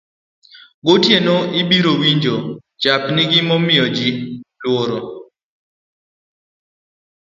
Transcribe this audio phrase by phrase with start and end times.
[0.85, 2.35] gotieno ibiro winjo
[2.81, 4.09] chapnigi nomiyo ji
[4.61, 4.99] lworo